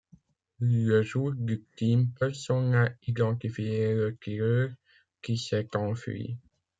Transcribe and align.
Le 0.57 1.03
jour 1.03 1.31
du 1.33 1.63
crime, 1.75 2.09
personne 2.19 2.71
n'a 2.71 2.89
identifié 3.05 3.93
le 3.93 4.17
tireur, 4.17 4.71
qui 5.21 5.37
s'est 5.37 5.69
enfui. 5.75 6.39